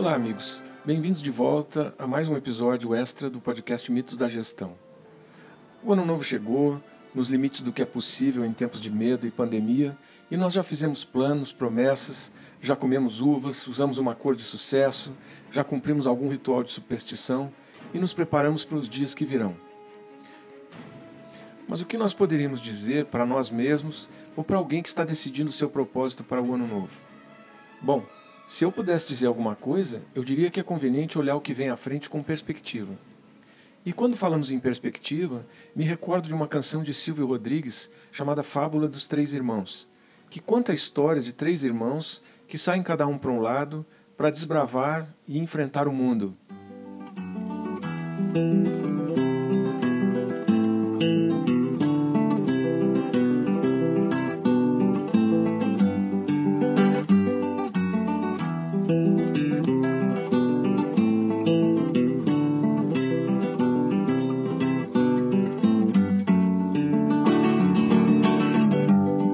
[0.00, 0.62] Olá, amigos.
[0.82, 4.72] Bem-vindos de volta a mais um episódio extra do podcast Mitos da Gestão.
[5.84, 6.80] O ano novo chegou,
[7.14, 9.94] nos limites do que é possível em tempos de medo e pandemia,
[10.30, 12.32] e nós já fizemos planos, promessas,
[12.62, 15.12] já comemos uvas, usamos uma cor de sucesso,
[15.50, 17.52] já cumprimos algum ritual de superstição
[17.92, 19.54] e nos preparamos para os dias que virão.
[21.68, 25.50] Mas o que nós poderíamos dizer para nós mesmos ou para alguém que está decidindo
[25.50, 26.90] o seu propósito para o ano novo?
[27.82, 28.02] Bom,
[28.50, 31.68] se eu pudesse dizer alguma coisa, eu diria que é conveniente olhar o que vem
[31.68, 32.98] à frente com perspectiva.
[33.86, 38.88] E quando falamos em perspectiva, me recordo de uma canção de Silvio Rodrigues chamada Fábula
[38.88, 39.88] dos Três Irmãos,
[40.28, 43.86] que conta a história de três irmãos que saem cada um para um lado
[44.16, 46.36] para desbravar e enfrentar o mundo.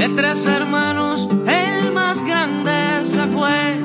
[0.00, 3.76] De tres hermanos, el más grande se fue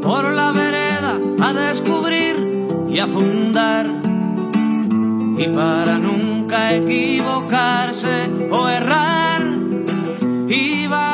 [0.00, 3.84] por la vereda a descubrir y a fundar.
[5.36, 9.42] Y para nunca equivocarse o errar,
[10.48, 11.11] iba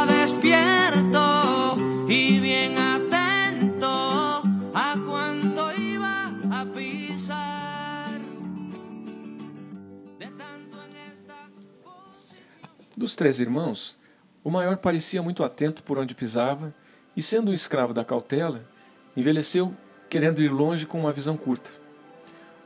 [12.98, 13.96] Dos três irmãos,
[14.42, 16.74] o maior parecia muito atento por onde pisava
[17.16, 18.68] e, sendo um escravo da cautela,
[19.16, 19.72] envelheceu
[20.10, 21.70] querendo ir longe com uma visão curta.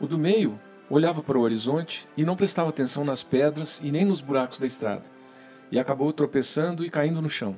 [0.00, 0.58] O do meio
[0.88, 4.66] olhava para o horizonte e não prestava atenção nas pedras e nem nos buracos da
[4.66, 5.02] estrada,
[5.70, 7.54] e acabou tropeçando e caindo no chão.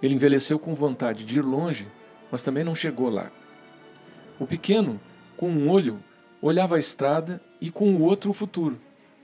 [0.00, 1.88] Ele envelheceu com vontade de ir longe,
[2.32, 3.30] mas também não chegou lá.
[4.38, 4.98] O pequeno,
[5.36, 6.02] com um olho,
[6.40, 8.80] olhava a estrada e com o outro o futuro,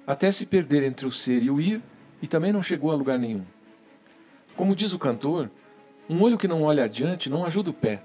[0.06, 1.82] até se perder entre o ser e o ir,
[2.24, 3.44] e também não chegou a lugar nenhum.
[4.56, 5.50] Como diz o cantor,
[6.08, 8.02] um olho que não olha adiante não ajuda o pé,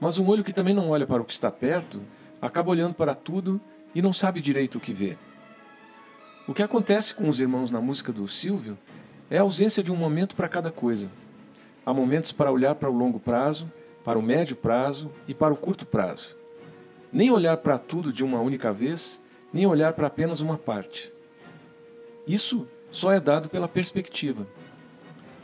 [0.00, 2.00] mas um olho que também não olha para o que está perto
[2.40, 3.60] acaba olhando para tudo
[3.94, 5.18] e não sabe direito o que vê.
[6.48, 8.78] O que acontece com os irmãos na música do Silvio
[9.28, 11.10] é a ausência de um momento para cada coisa.
[11.84, 13.70] Há momentos para olhar para o longo prazo,
[14.02, 16.34] para o médio prazo e para o curto prazo.
[17.12, 19.20] Nem olhar para tudo de uma única vez,
[19.52, 21.12] nem olhar para apenas uma parte.
[22.26, 24.46] Isso só é dado pela perspectiva.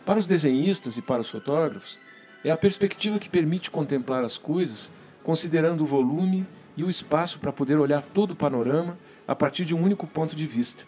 [0.05, 2.01] Para os desenhistas e para os fotógrafos,
[2.45, 4.91] é a perspectiva que permite contemplar as coisas
[5.27, 6.47] considerando o volume
[6.77, 8.97] e o espaço para poder olhar todo o panorama
[9.27, 10.85] a partir de um único ponto de vista.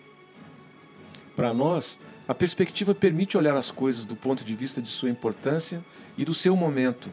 [1.34, 1.98] Para nós,
[2.28, 5.84] a perspectiva permite olhar as coisas do ponto de vista de sua importância
[6.16, 7.10] e do seu momento,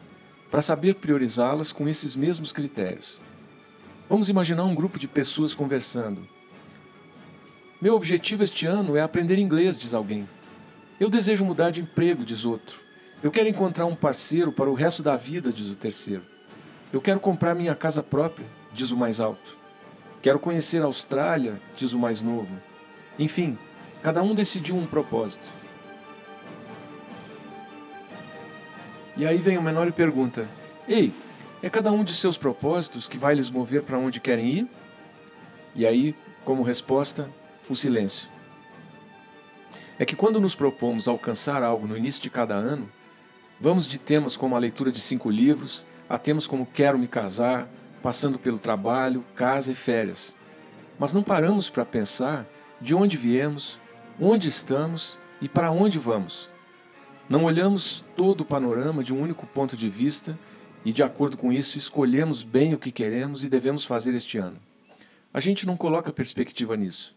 [0.50, 3.20] para saber priorizá-las com esses mesmos critérios.
[4.08, 6.28] Vamos imaginar um grupo de pessoas conversando.
[7.86, 10.28] Meu objetivo este ano é aprender inglês, diz alguém.
[10.98, 12.80] Eu desejo mudar de emprego, diz outro.
[13.22, 16.24] Eu quero encontrar um parceiro para o resto da vida, diz o terceiro.
[16.92, 19.56] Eu quero comprar minha casa própria, diz o mais alto.
[20.20, 22.60] Quero conhecer a Austrália, diz o mais novo.
[23.16, 23.56] Enfim,
[24.02, 25.48] cada um decidiu um propósito.
[29.16, 30.48] E aí vem o menor e pergunta:
[30.88, 31.12] Ei,
[31.62, 34.68] é cada um de seus propósitos que vai lhes mover para onde querem ir?
[35.72, 37.30] E aí, como resposta,
[37.72, 38.28] o silêncio.
[39.98, 42.90] É que quando nos propomos alcançar algo no início de cada ano,
[43.60, 47.68] vamos de temas como a leitura de cinco livros, a temas como quero me casar,
[48.02, 50.36] passando pelo trabalho, casa e férias.
[50.98, 52.46] Mas não paramos para pensar
[52.80, 53.80] de onde viemos,
[54.20, 56.50] onde estamos e para onde vamos.
[57.28, 60.38] Não olhamos todo o panorama de um único ponto de vista
[60.84, 64.58] e, de acordo com isso, escolhemos bem o que queremos e devemos fazer este ano.
[65.34, 67.15] A gente não coloca perspectiva nisso.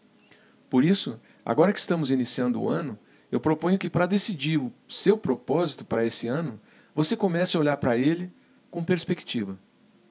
[0.70, 2.96] Por isso, agora que estamos iniciando o ano,
[3.30, 6.60] eu proponho que, para decidir o seu propósito para esse ano,
[6.94, 8.32] você comece a olhar para ele
[8.70, 9.58] com perspectiva.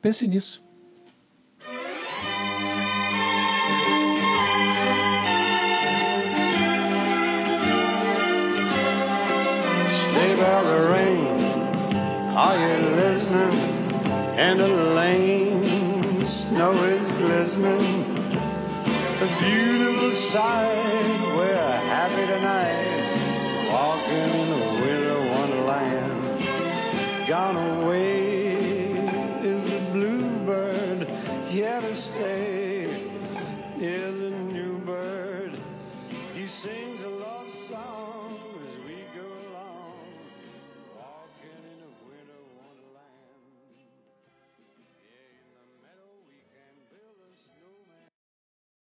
[0.02, 0.62] Pense nisso.
[12.42, 13.52] Are you listening?
[14.38, 18.19] And the lane, snow is glistening.
[19.22, 23.68] A beautiful sight, we're happy tonight.
[23.70, 27.28] Walking in a winter wonderland.
[27.28, 28.19] Gone away